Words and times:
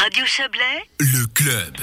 Radio 0.00 0.24
Chablais, 0.24 0.80
Le 0.98 1.26
club. 1.26 1.76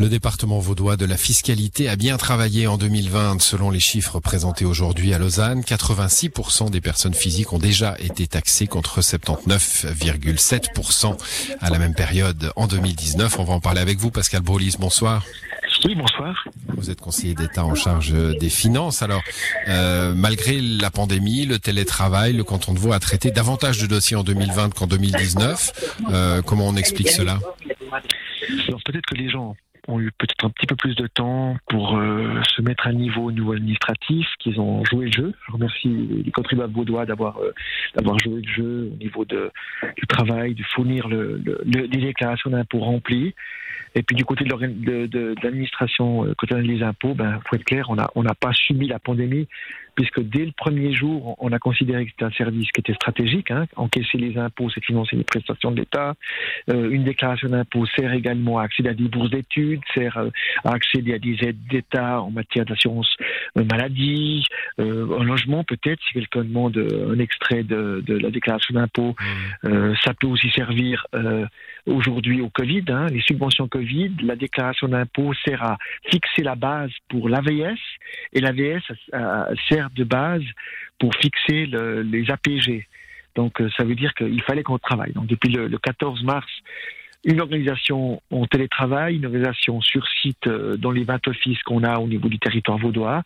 Le 0.00 0.08
département 0.08 0.58
vaudois 0.58 0.96
de 0.96 1.06
la 1.06 1.16
fiscalité 1.16 1.88
a 1.88 1.94
bien 1.94 2.16
travaillé 2.16 2.66
en 2.66 2.76
2020. 2.76 3.40
Selon 3.40 3.70
les 3.70 3.78
chiffres 3.78 4.18
présentés 4.18 4.64
aujourd'hui 4.64 5.14
à 5.14 5.20
Lausanne, 5.20 5.60
86% 5.60 6.72
des 6.72 6.80
personnes 6.80 7.14
physiques 7.14 7.52
ont 7.52 7.60
déjà 7.60 7.94
été 8.00 8.26
taxées 8.26 8.66
contre 8.66 9.02
79,7% 9.02 11.16
à 11.60 11.70
la 11.70 11.78
même 11.78 11.94
période 11.94 12.50
en 12.56 12.66
2019. 12.66 13.38
On 13.38 13.44
va 13.44 13.54
en 13.54 13.60
parler 13.60 13.80
avec 13.80 13.98
vous, 13.98 14.10
Pascal 14.10 14.42
Brolis. 14.42 14.74
Bonsoir. 14.80 15.24
Oui, 15.84 15.94
bonsoir. 15.94 16.48
Vous 16.76 16.90
êtes 16.90 17.00
conseiller 17.00 17.34
d'État 17.34 17.64
en 17.64 17.74
charge 17.74 18.12
des 18.12 18.48
finances. 18.48 19.02
Alors, 19.02 19.22
euh, 19.68 20.12
malgré 20.14 20.60
la 20.60 20.90
pandémie, 20.90 21.46
le 21.46 21.58
télétravail, 21.58 22.32
le 22.32 22.44
canton 22.44 22.72
de 22.74 22.78
Vaud 22.78 22.92
a 22.92 22.98
traité 22.98 23.30
davantage 23.30 23.78
de 23.78 23.86
dossiers 23.86 24.16
en 24.16 24.24
2020 24.24 24.74
qu'en 24.74 24.86
2019. 24.86 25.96
Euh, 26.10 26.42
comment 26.42 26.68
on 26.68 26.76
explique 26.76 27.10
cela? 27.10 27.38
Alors 28.68 28.80
peut-être 28.84 29.06
que 29.06 29.14
les 29.14 29.30
gens 29.30 29.56
ont 29.88 30.00
eu 30.00 30.10
peut-être 30.18 30.44
un 30.44 30.50
petit 30.50 30.66
peu 30.66 30.76
plus 30.76 30.94
de 30.96 31.06
temps 31.06 31.56
pour 31.68 31.96
euh, 31.96 32.40
se 32.56 32.62
mettre 32.62 32.86
à 32.86 32.92
niveau 32.92 33.24
au 33.24 33.32
niveau 33.32 33.52
administratif, 33.52 34.26
qu'ils 34.38 34.60
ont 34.60 34.84
joué 34.84 35.06
le 35.06 35.12
jeu. 35.12 35.32
Je 35.46 35.52
remercie 35.52 35.88
les 36.24 36.30
contribuables 36.30 36.72
vaudois 36.72 37.06
d'avoir 37.06 37.38
euh, 37.38 37.52
d'avoir 37.94 38.18
joué 38.18 38.42
le 38.42 38.52
jeu 38.52 38.90
au 38.92 38.96
niveau 38.96 39.24
de, 39.24 39.50
du 39.96 40.06
travail, 40.06 40.54
de 40.54 40.62
fournir 40.74 41.08
le, 41.08 41.40
le, 41.44 41.60
le- 41.64 41.88
des 41.88 41.98
déclarations 41.98 42.50
d'impôts 42.50 42.80
remplies. 42.80 43.34
Et 43.96 44.02
puis 44.02 44.16
du 44.16 44.24
côté 44.24 44.44
de 44.44 45.06
de- 45.06 45.34
l'administration, 45.42 46.24
euh, 46.24 46.34
côté 46.36 46.54
des 46.62 46.82
impôts, 46.82 47.14
ben 47.14 47.40
faut 47.48 47.56
être 47.56 47.64
clair, 47.64 47.86
on 47.90 47.98
a 47.98 48.10
on 48.14 48.22
n'a 48.22 48.34
pas 48.34 48.52
subi 48.52 48.88
la 48.88 48.98
pandémie 48.98 49.46
puisque 49.96 50.20
dès 50.20 50.44
le 50.44 50.50
premier 50.50 50.92
jour, 50.92 51.36
on 51.38 51.52
a 51.52 51.60
considéré 51.60 52.04
que 52.04 52.10
c'était 52.10 52.24
un 52.24 52.32
service 52.32 52.68
qui 52.72 52.80
était 52.80 52.94
stratégique. 52.94 53.52
Hein. 53.52 53.66
Encaisser 53.76 54.18
les 54.18 54.36
impôts, 54.36 54.68
c'est 54.68 54.82
financer 54.84 55.14
les 55.14 55.22
prestations 55.22 55.70
de 55.70 55.76
l'État. 55.76 56.14
Euh, 56.68 56.90
une 56.90 57.04
déclaration 57.04 57.48
d'impôt 57.48 57.86
sert 57.86 58.12
également 58.12 58.58
à 58.58 58.64
accéder 58.64 58.88
à 58.88 58.94
des 58.94 59.06
bourses 59.06 59.30
d'études, 59.30 59.73
sert 59.94 60.16
euh, 60.18 60.28
à 60.64 60.72
accéder 60.72 61.14
à 61.14 61.18
des 61.18 61.36
aides 61.42 61.66
d'État 61.70 62.20
en 62.20 62.30
matière 62.30 62.64
d'assurance 62.64 63.12
euh, 63.58 63.64
maladie, 63.64 64.44
euh, 64.78 65.18
un 65.18 65.24
logement 65.24 65.64
peut-être, 65.64 66.00
si 66.06 66.14
quelqu'un 66.14 66.44
demande 66.44 66.76
euh, 66.76 67.14
un 67.14 67.18
extrait 67.18 67.62
de, 67.62 68.02
de 68.06 68.16
la 68.18 68.30
déclaration 68.30 68.74
d'impôt. 68.74 69.14
Euh, 69.64 69.94
ça 70.04 70.14
peut 70.14 70.26
aussi 70.26 70.50
servir 70.50 71.06
euh, 71.14 71.46
aujourd'hui 71.86 72.40
au 72.40 72.48
Covid, 72.50 72.84
hein, 72.88 73.06
les 73.10 73.20
subventions 73.22 73.68
Covid. 73.68 74.12
La 74.22 74.36
déclaration 74.36 74.88
d'impôt 74.88 75.32
sert 75.44 75.62
à 75.62 75.76
fixer 76.10 76.42
la 76.42 76.54
base 76.54 76.90
pour 77.08 77.28
l'AVS 77.28 77.78
et 78.32 78.40
l'AVS 78.40 78.82
euh, 79.14 79.44
sert 79.68 79.90
de 79.90 80.04
base 80.04 80.42
pour 80.98 81.14
fixer 81.16 81.66
le- 81.66 82.02
les 82.02 82.30
APG. 82.30 82.86
Donc 83.34 83.60
euh, 83.60 83.68
ça 83.76 83.84
veut 83.84 83.94
dire 83.96 84.14
qu'il 84.14 84.40
fallait 84.42 84.62
qu'on 84.62 84.78
travaille. 84.78 85.12
Donc 85.12 85.26
depuis 85.26 85.50
le, 85.50 85.66
le 85.66 85.78
14 85.78 86.22
mars, 86.22 86.46
une 87.24 87.40
organisation 87.40 88.20
en 88.30 88.46
télétravail, 88.46 89.16
une 89.16 89.26
organisation 89.26 89.80
sur 89.80 90.06
site 90.20 90.46
euh, 90.46 90.76
dans 90.76 90.90
les 90.90 91.04
20 91.04 91.26
offices 91.28 91.62
qu'on 91.62 91.82
a 91.82 91.98
au 91.98 92.06
niveau 92.06 92.28
du 92.28 92.38
territoire 92.38 92.78
vaudois, 92.78 93.22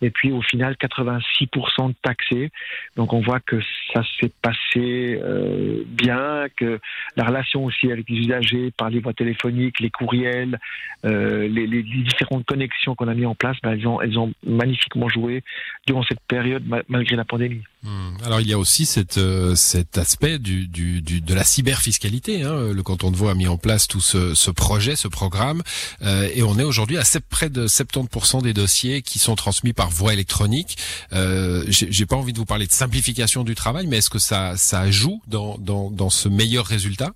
et 0.00 0.10
puis 0.10 0.32
au 0.32 0.40
final 0.42 0.74
86% 0.80 1.88
de 1.88 1.94
taxés. 2.02 2.50
Donc 2.96 3.12
on 3.12 3.20
voit 3.20 3.40
que 3.40 3.60
ça 3.92 4.02
s'est 4.20 4.32
passé 4.40 5.20
euh, 5.22 5.82
bien, 5.86 6.46
que 6.56 6.80
la 7.16 7.24
relation 7.24 7.64
aussi 7.64 7.92
avec 7.92 8.08
les 8.08 8.18
usagers 8.18 8.70
par 8.76 8.90
les 8.90 9.00
voies 9.00 9.12
téléphoniques, 9.12 9.80
les 9.80 9.90
courriels, 9.90 10.58
euh, 11.04 11.46
les, 11.48 11.66
les- 11.66 11.82
différentes 11.82 12.44
connexions 12.46 12.94
qu'on 12.94 13.08
a 13.08 13.14
mis 13.14 13.26
en 13.26 13.34
place, 13.34 13.56
ben, 13.62 13.72
elles, 13.72 13.86
ont, 13.86 14.00
elles 14.00 14.18
ont 14.18 14.32
magnifiquement 14.46 15.08
joué 15.08 15.42
durant 15.86 16.02
cette 16.04 16.20
période 16.26 16.66
ma- 16.66 16.82
malgré 16.88 17.16
la 17.16 17.24
pandémie. 17.24 17.62
Hmm. 17.84 18.14
Alors 18.24 18.40
il 18.40 18.48
y 18.48 18.52
a 18.52 18.58
aussi 18.58 18.88
euh, 19.16 19.56
cet 19.56 19.98
aspect 19.98 20.38
de 20.38 21.34
la 21.34 21.42
cyberfiscalité. 21.42 22.42
Hein. 22.42 22.72
Le 22.72 22.82
canton 22.82 23.10
de 23.10 23.16
Vaud 23.16 23.28
a 23.28 23.34
mis 23.34 23.48
en 23.48 23.56
place 23.56 23.88
tout 23.88 24.00
ce, 24.00 24.50
projet, 24.50 24.94
ce 24.94 25.08
programme, 25.08 25.62
euh, 26.02 26.28
et 26.32 26.42
on 26.44 26.58
est 26.58 26.62
aujourd'hui 26.62 26.96
à 26.98 27.02
près 27.28 27.50
de 27.50 27.66
70% 27.66 28.42
des 28.42 28.52
dossiers 28.52 29.02
qui 29.02 29.18
sont 29.18 29.34
transmis 29.34 29.72
par 29.72 29.90
voie 29.90 30.12
électronique. 30.12 30.78
Euh, 31.12 31.64
J'ai 31.68 32.06
pas 32.06 32.16
envie 32.16 32.32
de 32.32 32.38
vous 32.38 32.44
parler 32.44 32.66
de 32.66 32.72
simplification 32.72 33.42
du 33.42 33.54
travail, 33.56 33.86
mais 33.88 33.98
est-ce 33.98 34.10
que 34.10 34.20
ça, 34.20 34.54
joue 34.90 35.20
dans 35.26 36.10
ce 36.10 36.28
meilleur 36.28 36.66
résultat? 36.66 37.12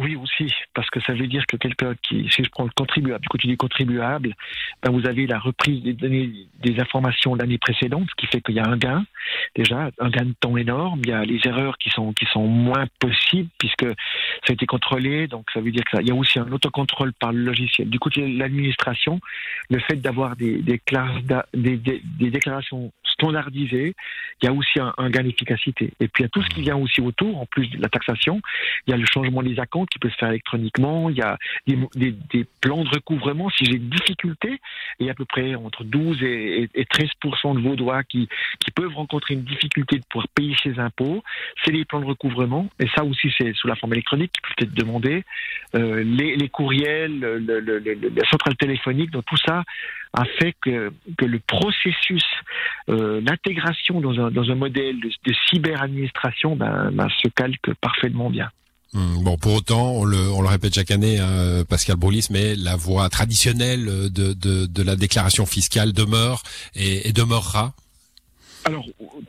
Oui, 0.00 0.16
aussi, 0.16 0.52
parce 0.74 0.90
que 0.90 0.98
ça 1.00 1.12
veut 1.12 1.28
dire 1.28 1.46
que 1.46 1.56
quelqu'un 1.56 1.94
qui, 2.02 2.28
si 2.28 2.42
je 2.42 2.50
prends 2.50 2.64
le 2.64 2.70
contribuable, 2.74 3.22
du 3.22 3.28
côté 3.28 3.46
du 3.46 3.56
contribuable, 3.56 4.34
ben 4.82 4.90
vous 4.90 5.06
avez 5.06 5.24
la 5.28 5.38
reprise 5.38 5.84
des 5.84 5.92
données, 5.92 6.32
des 6.60 6.80
informations 6.80 7.36
de 7.36 7.40
l'année 7.40 7.58
précédente, 7.58 8.08
ce 8.10 8.14
qui 8.16 8.26
fait 8.26 8.40
qu'il 8.40 8.56
y 8.56 8.58
a 8.58 8.66
un 8.66 8.76
gain, 8.76 9.06
déjà, 9.54 9.90
un 10.00 10.10
gain 10.10 10.24
de 10.24 10.34
temps 10.40 10.56
énorme. 10.56 11.00
Il 11.04 11.10
y 11.10 11.12
a 11.12 11.24
les 11.24 11.40
erreurs 11.44 11.78
qui 11.78 11.90
sont, 11.90 12.12
qui 12.12 12.26
sont 12.26 12.44
moins 12.44 12.86
possibles 12.98 13.48
puisque 13.56 13.86
ça 13.86 14.50
a 14.50 14.52
été 14.52 14.66
contrôlé, 14.66 15.28
donc 15.28 15.46
ça 15.54 15.60
veut 15.60 15.70
dire 15.70 15.84
qu'il 15.84 16.08
y 16.08 16.10
a 16.10 16.14
aussi 16.14 16.40
un 16.40 16.50
autocontrôle 16.50 17.12
par 17.12 17.32
le 17.32 17.44
logiciel. 17.44 17.88
Du 17.88 18.00
côté 18.00 18.22
de 18.22 18.36
l'administration, 18.36 19.20
le 19.70 19.78
fait 19.78 19.96
d'avoir 19.96 20.34
des, 20.34 20.60
déclarations 21.54 22.92
standardisées, 23.04 23.94
il 24.42 24.46
y 24.46 24.48
a 24.48 24.52
aussi 24.52 24.80
un, 24.80 24.92
un 24.98 25.08
gain 25.08 25.22
d'efficacité. 25.22 25.92
Et 26.00 26.08
puis 26.08 26.22
il 26.22 26.24
y 26.24 26.26
a 26.26 26.30
tout 26.30 26.42
ce 26.42 26.48
qui 26.48 26.62
vient 26.62 26.76
aussi 26.76 27.00
autour, 27.00 27.38
en 27.38 27.46
plus 27.46 27.68
de 27.68 27.80
la 27.80 27.88
taxation, 27.88 28.40
il 28.88 28.90
y 28.90 28.94
a 28.94 28.96
le 28.96 29.06
changement 29.06 29.42
des 29.42 29.56
qui 29.86 29.98
peut 29.98 30.10
se 30.10 30.16
faire 30.16 30.30
électroniquement, 30.30 31.10
il 31.10 31.16
y 31.16 31.22
a 31.22 31.36
des, 31.66 32.46
plans 32.60 32.84
de 32.84 32.88
recouvrement. 32.88 33.50
Si 33.50 33.64
j'ai 33.64 33.78
des 33.78 33.96
difficultés, 33.96 34.60
il 34.98 35.06
y 35.06 35.08
a 35.08 35.12
à 35.12 35.14
peu 35.14 35.24
près 35.24 35.54
entre 35.54 35.84
12 35.84 36.22
et, 36.22 36.62
et- 36.74 36.80
et 36.80 36.84
13% 36.84 37.54
de 37.54 37.60
Vaudois 37.60 38.02
qui, 38.04 38.28
qui 38.60 38.70
peuvent 38.70 38.94
rencontrer 38.94 39.34
une 39.34 39.44
difficulté 39.44 39.98
de 39.98 40.04
pouvoir 40.08 40.28
payer 40.34 40.54
ses 40.62 40.78
impôts. 40.78 41.22
C'est 41.64 41.72
les 41.72 41.84
plans 41.84 42.00
de 42.00 42.06
recouvrement, 42.06 42.68
et 42.80 42.86
ça 42.96 43.04
aussi 43.04 43.32
c'est 43.38 43.52
sous 43.54 43.66
la 43.68 43.76
forme 43.76 43.92
électronique 43.92 44.32
qui 44.32 44.40
peut 44.40 44.64
être 44.64 44.74
demandé. 44.74 45.24
Euh, 45.74 46.02
les, 46.04 46.48
courriels, 46.48 47.18
la 47.20 48.28
centrale 48.28 48.56
téléphonique, 48.56 49.10
donc 49.10 49.24
tout 49.26 49.36
ça 49.36 49.64
a 50.12 50.24
fait 50.24 50.54
que, 50.60 50.92
le 51.20 51.38
processus, 51.40 52.24
euh, 52.88 53.20
l'intégration 53.26 54.00
dans 54.00 54.18
un, 54.26 54.30
dans 54.30 54.50
un 54.50 54.54
modèle 54.54 55.00
de, 55.00 55.08
de 55.08 55.34
cyber-administration 55.50 56.56
ben, 56.56 56.90
ben, 56.92 57.08
se 57.22 57.28
calque 57.28 57.74
parfaitement 57.80 58.30
bien. 58.30 58.50
Hmm, 58.94 59.24
Bon, 59.24 59.36
pour 59.36 59.54
autant, 59.54 59.90
on 59.90 60.04
le, 60.04 60.30
répète 60.46 60.74
chaque 60.74 60.92
année, 60.92 61.18
hein, 61.18 61.64
Pascal 61.68 61.96
Broulis, 61.96 62.28
mais 62.30 62.54
la 62.54 62.76
voie 62.76 63.08
traditionnelle 63.08 63.84
de, 64.10 64.82
la 64.82 64.96
déclaration 64.96 65.46
fiscale 65.46 65.92
demeure 65.92 66.42
et 66.74 67.12
demeurera. 67.12 67.74
Alors, 68.66 68.86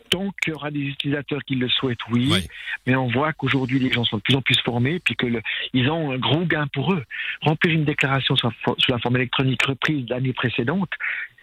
tant 0.09 0.31
qu'il 0.41 0.53
y 0.53 0.55
aura 0.55 0.71
des 0.71 0.79
utilisateurs 0.79 1.43
qui 1.43 1.55
le 1.55 1.67
souhaitent, 1.69 1.99
oui. 2.11 2.29
Oui. 2.31 2.39
Mais 2.87 2.95
on 2.95 3.07
voit 3.07 3.33
qu'aujourd'hui, 3.33 3.79
les 3.79 3.91
gens 3.91 4.03
sont 4.05 4.17
de 4.17 4.21
plus 4.21 4.35
en 4.35 4.41
plus 4.41 4.57
formés, 4.61 4.99
puis 4.99 5.15
que 5.15 5.25
le- 5.25 5.41
ils 5.73 5.89
ont 5.89 6.11
un 6.11 6.17
gros 6.17 6.45
gain 6.45 6.67
pour 6.67 6.93
eux. 6.93 7.03
Remplir 7.41 7.73
une 7.73 7.85
déclaration 7.85 8.35
sous 8.35 8.49
la 8.89 8.99
forme 8.99 9.17
électronique 9.17 9.63
reprise 9.65 10.05
l'année 10.09 10.33
précédente, 10.33 10.91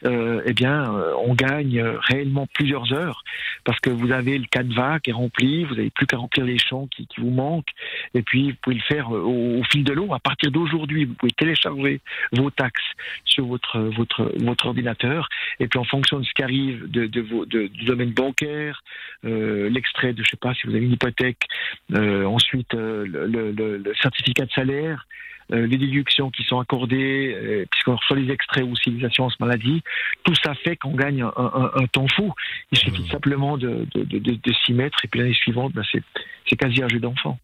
euh, 0.04 0.42
eh 0.46 0.52
bien, 0.52 0.92
euh, 0.94 1.12
on 1.24 1.34
gagne 1.34 1.78
euh, 1.78 1.96
réellement 2.00 2.48
plusieurs 2.54 2.92
heures, 2.92 3.22
parce 3.64 3.78
que 3.78 3.88
vous 3.90 4.10
avez 4.10 4.36
le 4.36 4.46
canevas 4.46 4.98
qui 4.98 5.10
est 5.10 5.12
rempli, 5.12 5.62
vous 5.64 5.76
n'avez 5.76 5.90
plus 5.90 6.06
qu'à 6.06 6.16
remplir 6.16 6.44
les 6.44 6.58
champs 6.58 6.88
qui, 6.88 7.06
qui 7.06 7.20
vous 7.20 7.30
manquent, 7.30 7.70
et 8.14 8.22
puis 8.22 8.50
vous 8.50 8.56
pouvez 8.62 8.76
le 8.76 8.82
faire 8.82 9.14
euh, 9.14 9.20
au, 9.20 9.60
au 9.60 9.64
fil 9.64 9.84
de 9.84 9.92
l'eau. 9.92 10.12
À 10.12 10.18
partir 10.18 10.50
d'aujourd'hui, 10.50 11.04
vous 11.04 11.14
pouvez 11.14 11.30
télécharger 11.32 12.00
vos 12.32 12.50
taxes 12.50 12.82
sur 13.24 13.46
votre 13.46 13.78
votre 13.78 14.32
votre 14.40 14.66
ordinateur, 14.66 15.28
et 15.60 15.68
puis 15.68 15.78
en 15.78 15.84
fonction 15.84 16.18
de 16.18 16.24
ce 16.24 16.32
qui 16.34 16.42
arrive 16.42 16.90
de, 16.90 17.06
de 17.06 17.20
vos, 17.20 17.46
de- 17.46 17.70
du 17.82 17.88
domaine 17.88 18.12
bancaire, 18.12 18.82
euh, 19.24 19.68
l'extrait 19.68 20.12
de, 20.12 20.22
je 20.22 20.30
sais 20.30 20.36
pas, 20.36 20.54
si 20.54 20.66
vous 20.66 20.74
avez 20.74 20.84
une 20.84 20.92
hypothèque, 20.92 21.42
euh, 21.94 22.24
ensuite 22.24 22.72
euh, 22.74 23.04
le, 23.06 23.26
le- 23.26 23.50
le- 23.50 23.76
le 23.78 23.94
certificat 24.00 24.46
de 24.46 24.52
salaire, 24.52 25.06
les 25.50 25.76
déductions 25.76 26.30
qui 26.30 26.44
sont 26.44 26.60
accordées, 26.60 27.66
puisqu'on 27.70 27.96
reçoit 27.96 28.16
les 28.16 28.30
extraits 28.32 28.64
aussi 28.64 28.90
des 28.90 29.04
assurances 29.04 29.38
maladie, 29.38 29.82
tout 30.24 30.34
ça 30.36 30.54
fait 30.54 30.76
qu'on 30.76 30.94
gagne 30.94 31.20
un, 31.22 31.32
un- 31.36 31.70
un 31.74 31.86
temps 31.88 32.06
fou. 32.08 32.32
Il 32.70 32.78
suffit 32.78 33.02
simplement 33.10 33.58
de, 33.58 33.86
de, 33.94 34.04
de, 34.04 34.18
de- 34.18 34.38
de 34.42 34.52
s'y 34.64 34.72
mettre, 34.72 35.04
et 35.04 35.08
puis 35.08 35.20
l'année 35.20 35.34
suivante, 35.34 35.72
ben, 35.74 35.82
c'est 35.92 36.02
c'est 36.48 36.56
quasi 36.56 36.82
un 36.82 36.88
jeu 36.88 37.00
d'enfant. 37.00 37.38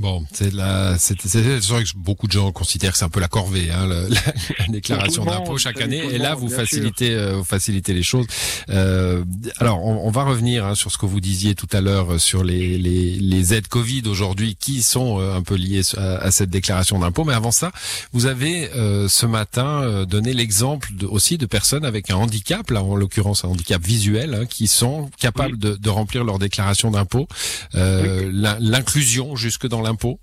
Bon, 0.00 0.24
c'est 0.32 0.52
la, 0.54 0.96
c'est, 0.98 1.14
vrai 1.22 1.84
que 1.84 1.90
beaucoup 1.96 2.26
de 2.26 2.32
gens 2.32 2.50
considèrent 2.50 2.92
que 2.92 2.98
c'est 2.98 3.04
un 3.04 3.10
peu 3.10 3.20
la 3.20 3.28
corvée, 3.28 3.70
hein, 3.70 3.86
la, 3.86 4.08
la 4.08 4.66
déclaration 4.68 5.24
d'impôt 5.24 5.58
chaque 5.58 5.80
année. 5.82 6.02
Et 6.12 6.18
là, 6.18 6.34
vous 6.34 6.48
facilitez, 6.48 7.10
euh, 7.14 7.36
vous 7.36 7.44
facilitez 7.44 7.92
les 7.92 8.02
choses. 8.02 8.26
Euh, 8.70 9.22
alors, 9.58 9.84
on, 9.84 10.06
on 10.08 10.10
va 10.10 10.24
revenir 10.24 10.64
hein, 10.64 10.74
sur 10.74 10.90
ce 10.90 10.96
que 10.96 11.04
vous 11.04 11.20
disiez 11.20 11.54
tout 11.54 11.68
à 11.72 11.80
l'heure 11.82 12.14
euh, 12.14 12.18
sur 12.18 12.42
les, 12.42 12.78
les, 12.78 13.16
les 13.18 13.54
aides 13.54 13.68
Covid 13.68 14.02
aujourd'hui 14.06 14.56
qui 14.58 14.82
sont 14.82 15.20
euh, 15.20 15.34
un 15.36 15.42
peu 15.42 15.56
liées 15.56 15.82
à, 15.98 16.16
à 16.16 16.30
cette 16.30 16.50
déclaration 16.50 16.98
d'impôt. 16.98 17.24
Mais 17.24 17.34
avant 17.34 17.50
ça, 17.52 17.70
vous 18.14 18.24
avez 18.24 18.70
euh, 18.74 19.08
ce 19.08 19.26
matin 19.26 19.82
euh, 19.82 20.04
donné 20.06 20.32
l'exemple 20.32 20.88
de, 20.94 21.06
aussi 21.06 21.36
de 21.36 21.44
personnes 21.46 21.84
avec 21.84 22.10
un 22.10 22.16
handicap, 22.16 22.70
là 22.70 22.82
en 22.82 22.96
l'occurrence 22.96 23.44
un 23.44 23.48
handicap 23.48 23.82
visuel, 23.84 24.34
hein, 24.34 24.46
qui 24.46 24.68
sont 24.68 25.10
capables 25.18 25.58
de, 25.58 25.74
de 25.76 25.90
remplir 25.90 26.24
leur 26.24 26.38
déclaration 26.38 26.90
d'impôt. 26.90 27.28
Euh, 27.74 28.30
l'in- 28.32 28.56
L'inclusion 28.58 29.36
jusque 29.36 29.66
dans 29.66 29.81
l'impôt. 29.82 30.18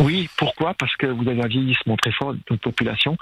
Oui, 0.00 0.28
pourquoi? 0.36 0.74
Parce 0.74 0.94
que 0.96 1.06
vous 1.06 1.28
avez 1.28 1.40
un 1.40 1.46
vieillissement 1.46 1.96
très 1.96 2.10
fort 2.10 2.34
de 2.34 2.40
notre 2.50 2.62
population. 2.62 3.16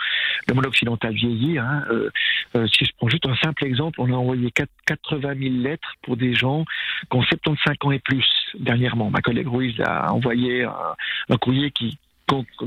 Le 0.48 0.54
monde 0.54 0.66
occidental 0.66 1.12
vieillit. 1.12 1.58
Hein. 1.58 1.84
Euh, 1.90 2.10
euh, 2.56 2.66
si 2.66 2.84
je 2.86 2.92
prends 2.96 3.08
juste 3.08 3.26
un 3.26 3.36
simple 3.36 3.66
exemple, 3.66 4.00
on 4.00 4.10
a 4.10 4.16
envoyé 4.16 4.50
4 4.50 4.68
80 4.86 5.34
000 5.38 5.54
lettres 5.56 5.94
pour 6.02 6.16
des 6.16 6.34
gens 6.34 6.64
qui 7.10 7.16
ont 7.16 7.22
75 7.22 7.76
ans 7.82 7.90
et 7.90 7.98
plus 7.98 8.26
dernièrement. 8.58 9.10
Ma 9.10 9.20
collègue 9.20 9.48
Ruiz 9.48 9.78
a 9.80 10.12
envoyé 10.12 10.64
un 10.64 11.36
courrier 11.36 11.70
qui 11.70 11.98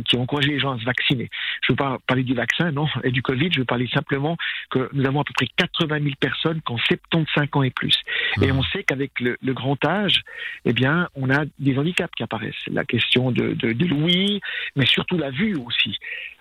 qui 0.05 0.17
encouragé 0.17 0.49
les 0.49 0.59
gens 0.59 0.73
à 0.73 0.79
se 0.79 0.85
vacciner. 0.85 1.29
Je 1.61 1.71
ne 1.71 1.73
veux 1.73 1.77
pas 1.77 1.97
parler 2.07 2.23
du 2.23 2.33
vaccin, 2.33 2.71
non, 2.71 2.87
et 3.03 3.11
du 3.11 3.21
Covid, 3.21 3.49
je 3.51 3.59
veux 3.59 3.65
parler 3.65 3.87
simplement 3.93 4.37
que 4.69 4.89
nous 4.93 5.05
avons 5.05 5.21
à 5.21 5.23
peu 5.23 5.33
près 5.33 5.47
80 5.57 5.99
000 5.99 6.15
personnes 6.19 6.61
qui 6.61 6.71
ont 6.71 6.77
75 6.77 7.47
ans 7.53 7.63
et 7.63 7.71
plus. 7.71 7.97
Et 8.41 8.51
on 8.51 8.63
sait 8.63 8.83
qu'avec 8.83 9.11
le, 9.19 9.37
grand 9.53 9.83
âge, 9.85 10.21
eh 10.65 10.73
bien, 10.73 11.07
on 11.15 11.29
a 11.29 11.45
des 11.59 11.77
handicaps 11.77 12.13
qui 12.15 12.23
apparaissent. 12.23 12.53
La 12.67 12.83
question 12.83 13.31
de, 13.31 13.53
de, 13.53 13.73
de 13.73 13.85
l'ouïe, 13.85 14.41
mais 14.75 14.85
surtout 14.85 15.17
la 15.17 15.31
vue 15.31 15.55
aussi. 15.55 15.97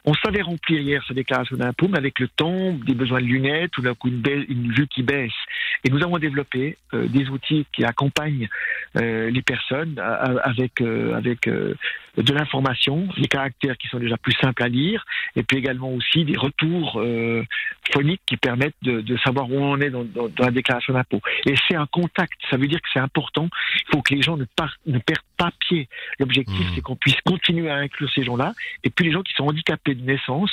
On 0.06 0.12
savait 0.12 0.42
remplir 0.42 0.80
hier 0.80 1.02
sa 1.08 1.14
déclaration 1.14 1.56
d'impôt, 1.56 1.88
mais 1.88 1.96
avec 1.96 2.18
le 2.20 2.28
temps, 2.28 2.72
des 2.72 2.94
besoins 2.94 3.20
de 3.20 3.26
lunettes, 3.26 3.76
ou 3.78 3.82
d'un 3.82 3.94
coup 3.94 4.08
une, 4.08 4.22
une, 4.48 4.70
vue 4.72 4.86
qui 4.86 5.02
baisse. 5.02 5.32
Et 5.82 5.90
nous 5.90 6.02
avons 6.02 6.18
développé 6.18 6.76
euh, 6.92 7.06
des 7.08 7.28
outils 7.30 7.64
qui 7.72 7.84
accompagnent 7.84 8.48
euh, 8.96 9.30
les 9.30 9.42
personnes 9.42 9.98
avec, 9.98 10.80
euh, 10.80 11.14
avec 11.14 11.48
de 11.48 12.32
l'information, 12.32 13.08
des 13.18 13.28
caractères 13.28 13.76
qui 13.76 13.88
sont 13.88 13.98
déjà 13.98 14.16
plus 14.16 14.34
simples 14.40 14.62
à 14.62 14.68
lire, 14.68 15.04
et 15.36 15.42
puis 15.42 15.58
également 15.58 15.92
aussi 15.92 16.24
des 16.24 16.36
retours 16.36 17.02
phoniques 17.92 18.22
qui 18.26 18.36
permettent 18.36 18.76
de, 18.82 19.00
de, 19.00 19.16
savoir 19.18 19.50
où 19.50 19.56
on 19.56 19.80
est 19.80 19.90
dans, 19.90 20.04
dans, 20.04 20.28
dans 20.28 20.44
la 20.44 20.50
déclaration 20.50 20.94
d'impôt. 20.94 21.20
Et 21.46 21.54
c'est 21.68 21.76
un 21.76 21.86
contact, 21.86 22.32
ça 22.50 22.56
veut 22.56 22.68
dire 22.68 22.80
que 22.80 22.88
c'est 22.92 23.00
important. 23.00 23.48
Il 23.74 23.92
faut 23.92 24.02
que 24.02 24.14
les 24.14 24.22
gens 24.22 24.36
ne, 24.36 24.44
ne 24.86 24.98
perdent 24.98 25.24
pas 25.36 25.50
pied. 25.60 25.88
L'objectif, 26.18 26.58
mmh. 26.58 26.72
c'est 26.74 26.80
qu'on 26.80 26.96
puisse 26.96 27.20
continuer 27.24 27.70
à 27.70 27.76
inclure 27.76 28.10
ces 28.14 28.24
gens-là, 28.24 28.52
et 28.82 28.90
puis 28.90 29.06
les 29.06 29.12
gens 29.12 29.22
qui 29.22 29.32
sont 29.34 29.44
handicapés 29.44 29.94
de 29.94 30.02
naissance 30.02 30.50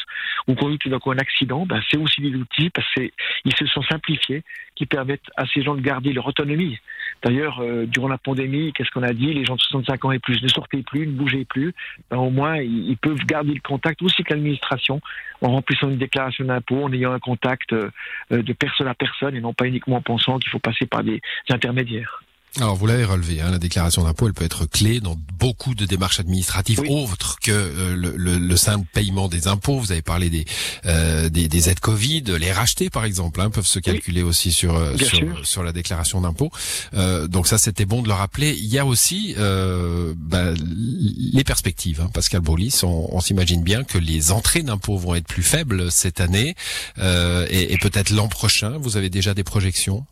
ou 0.47 0.55
qu'on 0.55 0.71
tout 0.77 0.89
d'un 0.89 0.99
coup 0.99 1.11
un 1.11 1.17
accident, 1.17 1.65
ben, 1.65 1.81
c'est 1.89 1.97
aussi 1.97 2.21
des 2.21 2.33
outils 2.35 2.69
parce 2.69 2.87
qu'ils 2.93 3.55
se 3.57 3.65
sont 3.67 3.83
simplifiés 3.83 4.43
qui 4.75 4.85
permettent 4.85 5.29
à 5.35 5.45
ces 5.47 5.61
gens 5.61 5.75
de 5.75 5.81
garder 5.81 6.13
leur 6.13 6.25
autonomie. 6.27 6.79
D'ailleurs, 7.23 7.59
euh, 7.59 7.85
durant 7.85 8.07
la 8.07 8.17
pandémie, 8.17 8.73
qu'est-ce 8.73 8.89
qu'on 8.91 9.03
a 9.03 9.13
dit? 9.13 9.33
Les 9.33 9.45
gens 9.45 9.55
de 9.55 9.61
65 9.61 10.05
ans 10.05 10.11
et 10.11 10.19
plus 10.19 10.41
ne 10.41 10.47
sortaient 10.47 10.81
plus, 10.81 11.07
ne 11.07 11.11
bougeaient 11.11 11.45
plus. 11.45 11.73
Ben, 12.09 12.17
au 12.17 12.29
moins, 12.29 12.57
ils, 12.57 12.97
peuvent 12.97 13.23
garder 13.25 13.53
le 13.53 13.61
contact 13.61 14.01
aussi 14.01 14.23
que 14.23 14.33
l'administration 14.33 15.01
en 15.41 15.51
remplissant 15.51 15.89
une 15.89 15.97
déclaration 15.97 16.45
d'impôt, 16.45 16.83
en 16.83 16.93
ayant 16.93 17.11
un 17.11 17.19
contact 17.19 17.73
euh, 17.73 17.89
de 18.31 18.53
personne 18.53 18.87
à 18.87 18.95
personne 18.95 19.35
et 19.35 19.41
non 19.41 19.53
pas 19.53 19.67
uniquement 19.67 19.97
en 19.97 20.01
pensant 20.01 20.39
qu'il 20.39 20.49
faut 20.49 20.59
passer 20.59 20.85
par 20.85 21.03
des 21.03 21.21
intermédiaires. 21.49 22.23
Alors 22.57 22.75
vous 22.75 22.85
l'avez 22.85 23.05
relevé, 23.05 23.39
hein, 23.39 23.49
la 23.49 23.59
déclaration 23.59 24.03
d'impôt, 24.03 24.27
elle 24.27 24.33
peut 24.33 24.43
être 24.43 24.65
clé 24.65 24.99
dans 24.99 25.15
beaucoup 25.39 25.73
de 25.73 25.85
démarches 25.85 26.19
administratives 26.19 26.81
autres 26.89 27.39
que 27.41 27.49
euh, 27.49 27.95
le, 27.95 28.13
le, 28.17 28.37
le, 28.37 28.57
simple 28.57 28.85
paiement 28.93 29.29
des 29.29 29.47
impôts. 29.47 29.79
Vous 29.79 29.93
avez 29.93 30.01
parlé 30.01 30.29
des, 30.29 30.43
euh, 30.85 31.29
des, 31.29 31.47
des, 31.47 31.69
aides 31.69 31.79
Covid, 31.79 32.23
les 32.39 32.51
racheter 32.51 32.89
par 32.89 33.05
exemple, 33.05 33.39
hein, 33.39 33.51
peuvent 33.51 33.65
se 33.65 33.79
calculer 33.79 34.21
aussi 34.21 34.51
sur 34.51 34.75
euh, 34.75 34.97
sur, 34.97 35.45
sur, 35.47 35.63
la 35.63 35.71
déclaration 35.71 36.19
d'impôt. 36.19 36.51
Euh, 36.93 37.25
donc 37.27 37.47
ça, 37.47 37.57
c'était 37.57 37.85
bon 37.85 38.01
de 38.01 38.09
le 38.09 38.13
rappeler. 38.13 38.51
Il 38.51 38.67
y 38.67 38.79
a 38.79 38.85
aussi 38.85 39.33
bah, 39.37 40.51
les 40.57 41.45
perspectives. 41.45 42.01
Hein, 42.01 42.09
Pascal 42.13 42.41
Broulis, 42.41 42.81
on, 42.83 43.07
on 43.15 43.21
s'imagine 43.21 43.63
bien 43.63 43.85
que 43.85 43.97
les 43.97 44.33
entrées 44.33 44.63
d'impôts 44.63 44.97
vont 44.97 45.15
être 45.15 45.27
plus 45.27 45.43
faibles 45.43 45.89
cette 45.89 46.19
année 46.19 46.55
et, 46.99 47.73
et 47.73 47.77
peut-être 47.77 48.09
l'an 48.09 48.27
prochain. 48.27 48.77
Vous 48.77 48.97
avez 48.97 49.09
déjà 49.09 49.33
des 49.33 49.45
projections? 49.45 50.05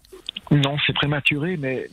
Non, 0.51 0.77
c'est 0.88 0.94
prématuré, 0.94 1.57
mais 1.57 1.89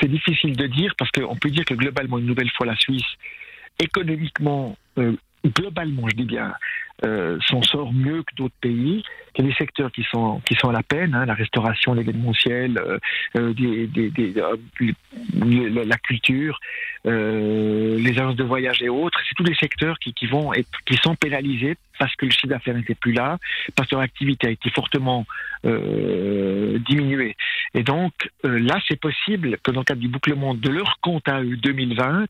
c'est 0.00 0.08
difficile 0.08 0.56
de 0.56 0.66
dire 0.66 0.94
parce 0.98 1.10
qu'on 1.10 1.36
peut 1.36 1.50
dire 1.50 1.64
que 1.64 1.74
globalement, 1.74 2.18
une 2.18 2.26
nouvelle 2.26 2.50
fois, 2.50 2.66
la 2.66 2.76
Suisse, 2.76 3.06
économiquement, 3.78 4.76
euh, 4.98 5.12
globalement, 5.44 6.08
je 6.08 6.16
dis 6.16 6.24
bien, 6.24 6.52
euh, 7.04 7.38
s'en 7.46 7.62
sort 7.62 7.92
mieux 7.92 8.22
que 8.22 8.34
d'autres 8.34 8.56
pays. 8.60 9.04
Il 9.36 9.44
y 9.44 9.46
a 9.46 9.50
des 9.50 9.54
secteurs 9.54 9.92
qui 9.92 10.02
sont 10.10 10.40
qui 10.40 10.56
sont 10.56 10.70
à 10.70 10.72
la 10.72 10.82
peine, 10.82 11.14
hein, 11.14 11.26
la 11.26 11.34
restauration, 11.34 11.94
l'événementiel, 11.94 12.76
euh, 12.78 12.98
euh 13.36 13.52
des, 13.54 13.86
des, 13.86 14.10
des, 14.10 14.34
euh, 14.36 15.84
la 15.84 15.96
culture, 15.98 16.58
euh, 17.06 17.96
les 17.98 18.10
agences 18.18 18.34
de 18.34 18.42
voyage 18.42 18.82
et 18.82 18.88
autres. 18.88 19.20
C'est 19.28 19.34
tous 19.36 19.44
les 19.44 19.54
secteurs 19.54 19.96
qui, 20.00 20.12
qui 20.12 20.26
vont 20.26 20.52
être, 20.52 20.68
qui 20.86 20.96
sont 20.96 21.14
pénalisés 21.14 21.76
parce 21.98 22.14
que 22.16 22.26
le 22.26 22.32
chiffre 22.32 22.48
d'affaires 22.48 22.74
n'était 22.74 22.94
plus 22.94 23.12
là, 23.12 23.38
parce 23.76 23.88
que 23.88 23.94
leur 23.94 24.02
activité 24.02 24.48
a 24.48 24.50
été 24.50 24.70
fortement 24.70 25.26
euh, 25.64 26.78
diminuée. 26.80 27.36
Et 27.74 27.82
donc 27.82 28.12
là, 28.42 28.78
c'est 28.88 29.00
possible 29.00 29.58
que 29.62 29.70
dans 29.70 29.80
le 29.80 29.84
cadre 29.84 30.00
du 30.00 30.08
bouclement 30.08 30.54
de 30.54 30.70
leur 30.70 30.98
compte 31.00 31.28
à 31.28 31.42
eux 31.42 31.56
2020, 31.56 32.26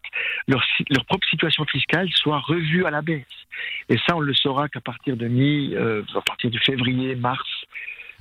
leur, 0.48 0.64
leur 0.90 1.04
propre 1.04 1.26
situation 1.28 1.64
fiscale 1.66 2.08
soit 2.12 2.40
revue 2.40 2.84
à 2.84 2.90
la 2.90 3.02
baisse. 3.02 3.24
Et 3.88 3.96
ça, 4.06 4.16
on 4.16 4.20
le 4.20 4.34
saura 4.34 4.68
qu'à 4.68 4.80
partir 4.80 5.16
de 5.16 5.26
mi, 5.26 5.74
euh, 5.74 6.02
à 6.14 6.20
partir 6.20 6.50
de 6.50 6.58
février, 6.58 7.14
mars, 7.14 7.48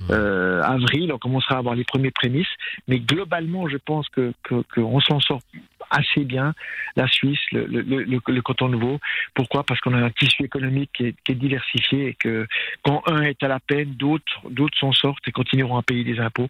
mmh. 0.00 0.04
euh, 0.10 0.62
avril, 0.62 1.12
on 1.12 1.18
commencera 1.18 1.56
à 1.56 1.58
avoir 1.58 1.74
les 1.74 1.84
premiers 1.84 2.10
prémices. 2.10 2.46
Mais 2.86 3.00
globalement, 3.00 3.68
je 3.68 3.76
pense 3.76 4.08
que 4.08 4.32
qu'on 4.74 5.00
s'en 5.00 5.20
sort 5.20 5.40
assez 5.90 6.24
bien, 6.24 6.54
la 6.96 7.06
Suisse, 7.08 7.40
le, 7.52 7.66
le, 7.66 8.42
canton 8.42 8.68
nouveau. 8.68 9.00
Pourquoi? 9.34 9.64
Parce 9.64 9.80
qu'on 9.80 9.94
a 9.94 9.98
un 9.98 10.10
tissu 10.10 10.44
économique 10.44 10.90
qui 10.92 11.06
est, 11.06 11.34
diversifié 11.34 12.08
et 12.08 12.14
que 12.14 12.46
quand 12.82 13.02
un 13.06 13.22
est 13.22 13.42
à 13.42 13.48
la 13.48 13.60
peine, 13.60 13.94
d'autres 13.94 14.24
d'autres 14.50 14.76
s'en 14.78 14.92
sortent 14.92 15.26
et 15.26 15.32
continueront 15.32 15.76
à 15.76 15.82
payer 15.82 16.04
des 16.04 16.18
impôts. 16.18 16.48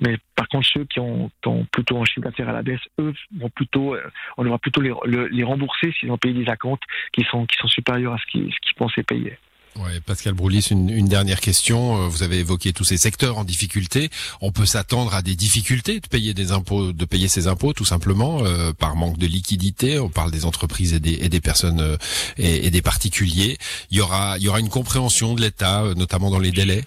Mais 0.00 0.16
par 0.34 0.48
contre, 0.48 0.66
ceux 0.66 0.84
qui 0.84 1.00
ont, 1.00 1.30
plutôt 1.72 2.00
un 2.00 2.04
chiffre 2.04 2.22
d'affaires 2.22 2.48
à 2.48 2.52
la 2.52 2.62
baisse, 2.62 2.80
eux 2.98 3.14
vont 3.38 3.50
plutôt, 3.50 3.94
euh, 3.94 4.02
on 4.36 4.44
devra 4.44 4.58
plutôt 4.58 4.80
les, 4.80 4.92
les 5.30 5.44
rembourser 5.44 5.92
s'ils 5.92 6.10
ont 6.10 6.18
payé 6.18 6.34
des 6.34 6.50
acomptes 6.50 6.82
qui 7.12 7.24
sont 7.24 7.46
qui 7.46 7.56
sont 7.58 7.68
supérieurs 7.68 8.14
à 8.14 8.18
ce 8.18 8.26
qu'ils 8.26 8.52
pensaient 8.76 9.02
payer. 9.02 9.36
Ouais, 9.76 10.00
Pascal 10.04 10.34
Broulis, 10.34 10.68
une, 10.72 10.90
une, 10.90 11.06
dernière 11.06 11.40
question. 11.40 12.02
Euh, 12.02 12.08
vous 12.08 12.24
avez 12.24 12.38
évoqué 12.38 12.72
tous 12.72 12.82
ces 12.82 12.96
secteurs 12.96 13.38
en 13.38 13.44
difficulté. 13.44 14.10
On 14.40 14.50
peut 14.50 14.66
s'attendre 14.66 15.14
à 15.14 15.22
des 15.22 15.36
difficultés 15.36 16.00
de 16.00 16.08
payer 16.08 16.34
des 16.34 16.50
impôts, 16.50 16.92
de 16.92 17.04
payer 17.04 17.28
ses 17.28 17.46
impôts, 17.46 17.72
tout 17.72 17.84
simplement 17.84 18.44
euh, 18.44 18.72
par 18.72 18.96
manque 18.96 19.16
de 19.16 19.26
liquidité. 19.26 20.00
On 20.00 20.08
parle 20.08 20.32
des 20.32 20.44
entreprises 20.44 20.92
et 20.94 21.00
des, 21.00 21.24
et 21.24 21.28
des 21.28 21.40
personnes 21.40 21.80
euh, 21.80 21.96
et, 22.36 22.66
et, 22.66 22.70
des 22.70 22.82
particuliers. 22.82 23.58
Il 23.92 23.98
y 23.98 24.00
aura, 24.00 24.38
il 24.38 24.44
y 24.44 24.48
aura 24.48 24.58
une 24.58 24.68
compréhension 24.68 25.34
de 25.34 25.40
l'État, 25.40 25.84
notamment 25.96 26.30
dans 26.30 26.40
les 26.40 26.50
délais? 26.50 26.82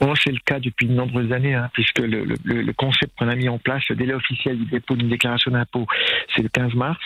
Bon, 0.00 0.14
c'est 0.14 0.32
le 0.32 0.40
cas 0.44 0.60
depuis 0.60 0.86
de 0.86 0.92
nombreuses 0.92 1.32
années, 1.32 1.54
hein, 1.54 1.68
puisque 1.72 1.98
le, 1.98 2.24
le, 2.24 2.62
le 2.62 2.72
concept 2.74 3.12
qu'on 3.18 3.28
a 3.28 3.34
mis 3.34 3.48
en 3.48 3.58
place, 3.58 3.82
le 3.88 3.96
délai 3.96 4.14
officiel 4.14 4.58
du 4.58 4.66
dépôt 4.66 4.94
d'une 4.94 5.08
déclaration 5.08 5.50
d'impôt, 5.50 5.86
c'est 6.34 6.42
le 6.42 6.48
15 6.48 6.74
mars 6.74 6.98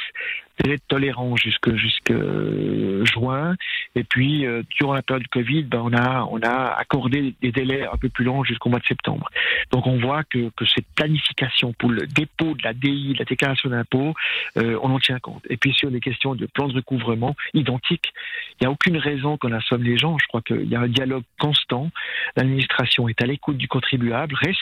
délai 0.62 0.78
tolérant 0.88 1.36
jusque 1.36 1.74
jusque 1.76 2.10
euh, 2.10 3.04
juin. 3.04 3.56
Et 3.98 4.04
puis 4.04 4.46
euh, 4.46 4.62
durant 4.78 4.94
la 4.94 5.02
période 5.02 5.24
de 5.24 5.28
Covid, 5.28 5.64
ben, 5.64 5.80
on 5.82 5.92
a 5.92 6.22
on 6.30 6.40
a 6.40 6.72
accordé 6.78 7.34
des 7.42 7.50
délais 7.50 7.84
un 7.84 7.96
peu 7.96 8.08
plus 8.08 8.24
longs 8.24 8.44
jusqu'au 8.44 8.68
mois 8.68 8.78
de 8.78 8.86
septembre. 8.86 9.28
Donc 9.72 9.88
on 9.88 9.98
voit 9.98 10.22
que, 10.22 10.50
que 10.56 10.64
cette 10.66 10.86
planification 10.94 11.72
pour 11.72 11.90
le 11.90 12.06
dépôt 12.06 12.54
de 12.54 12.62
la 12.62 12.74
DI, 12.74 13.14
de 13.14 13.18
la 13.18 13.24
déclaration 13.24 13.70
d'impôt, 13.70 14.14
euh, 14.56 14.78
on 14.82 14.92
en 14.92 15.00
tient 15.00 15.18
compte. 15.18 15.42
Et 15.50 15.56
puis 15.56 15.72
sur 15.72 15.90
les 15.90 15.98
questions 15.98 16.36
de 16.36 16.46
plan 16.46 16.68
de 16.68 16.74
recouvrement 16.74 17.34
identiques, 17.54 18.12
il 18.52 18.64
n'y 18.64 18.66
a 18.68 18.70
aucune 18.70 18.98
raison 18.98 19.36
qu'on 19.36 19.50
assomme 19.50 19.82
les 19.82 19.98
gens. 19.98 20.16
Je 20.18 20.26
crois 20.28 20.42
qu'il 20.42 20.68
y 20.68 20.76
a 20.76 20.80
un 20.80 20.88
dialogue 20.88 21.24
constant. 21.40 21.90
L'administration 22.36 23.08
est 23.08 23.20
à 23.20 23.26
l'écoute 23.26 23.56
du 23.56 23.66
contribuable. 23.66 24.36
Reste, 24.36 24.60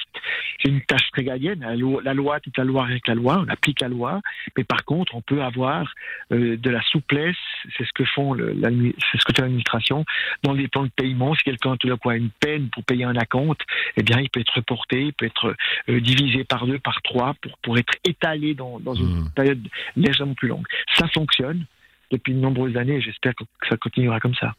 c'est 0.62 0.70
une 0.70 0.80
tâche 0.80 1.10
régalienne. 1.12 1.60
La 1.60 1.76
loi, 1.76 2.00
la 2.02 2.14
loi, 2.14 2.40
toute 2.40 2.56
la 2.56 2.64
loi 2.64 2.84
avec 2.84 3.06
la 3.06 3.14
loi. 3.14 3.44
On 3.46 3.48
applique 3.50 3.82
la 3.82 3.88
loi. 3.88 4.22
Mais 4.56 4.64
par 4.64 4.86
contre, 4.86 5.14
on 5.14 5.20
peut 5.20 5.42
avoir 5.42 5.92
euh, 6.32 6.56
de 6.56 6.70
la 6.70 6.80
souplesse, 6.82 7.36
c'est 7.76 7.84
ce 7.84 7.92
que 7.92 8.04
font 8.04 8.34
ce 8.34 9.25
que 9.26 9.32
fait 9.34 9.42
l'administration 9.42 10.04
dans 10.42 10.52
les 10.52 10.68
plans 10.68 10.84
de 10.84 10.90
paiement. 10.94 11.34
Si 11.34 11.42
quelqu'un 11.44 11.76
tout 11.76 11.88
d'un 11.88 11.96
coup 11.96 12.10
a 12.10 12.16
une 12.16 12.30
peine 12.30 12.68
pour 12.70 12.84
payer 12.84 13.04
un 13.04 13.16
acompte, 13.16 13.60
eh 13.96 14.02
bien 14.02 14.20
il 14.20 14.30
peut 14.30 14.40
être 14.40 14.54
reporté, 14.54 15.06
il 15.06 15.12
peut 15.12 15.26
être 15.26 15.54
euh, 15.88 16.00
divisé 16.00 16.44
par 16.44 16.66
deux, 16.66 16.78
par 16.78 17.02
trois 17.02 17.34
pour 17.40 17.58
pour 17.58 17.78
être 17.78 17.94
étalé 18.04 18.54
dans, 18.54 18.78
dans 18.80 18.94
une 18.94 19.22
mmh. 19.22 19.30
période 19.34 19.68
légèrement 19.96 20.34
plus 20.34 20.48
longue. 20.48 20.66
Ça 20.94 21.08
fonctionne 21.08 21.64
depuis 22.10 22.34
de 22.34 22.38
nombreuses 22.38 22.76
années. 22.76 23.00
J'espère 23.00 23.34
que 23.34 23.44
ça 23.68 23.76
continuera 23.76 24.20
comme 24.20 24.34
ça. 24.34 24.54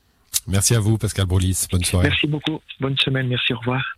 Merci 0.47 0.75
à 0.75 0.79
vous, 0.79 0.97
Pascal 0.97 1.25
Broulis. 1.25 1.67
Bonne 1.71 1.83
soirée. 1.83 2.09
Merci 2.09 2.27
beaucoup. 2.27 2.61
Bonne 2.79 2.97
semaine. 2.97 3.27
Merci. 3.27 3.53
Au 3.53 3.59
revoir. 3.59 3.97